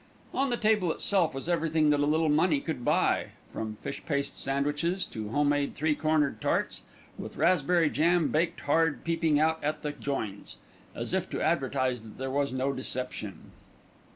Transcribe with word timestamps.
On 0.33 0.49
the 0.49 0.57
table 0.57 0.91
itself 0.91 1.35
was 1.35 1.47
everything 1.47 1.91
that 1.91 1.99
a 1.99 2.07
little 2.07 2.27
money 2.27 2.59
could 2.59 2.83
buy, 2.83 3.33
from 3.53 3.75
fish 3.83 4.03
paste 4.03 4.35
sandwiches 4.35 5.05
to 5.05 5.29
home 5.29 5.49
made 5.49 5.75
three 5.75 5.93
cornered 5.93 6.41
tarts, 6.41 6.81
with 7.19 7.37
raspberry 7.37 7.87
jam 7.87 8.29
baked 8.29 8.61
hard 8.61 9.03
peeping 9.03 9.39
out 9.39 9.63
at 9.63 9.83
the 9.83 9.91
joins, 9.91 10.57
as 10.95 11.13
if 11.13 11.29
to 11.29 11.39
advertise 11.39 12.01
that 12.01 12.17
there 12.17 12.31
was 12.31 12.51
no 12.51 12.73
deception. 12.73 13.51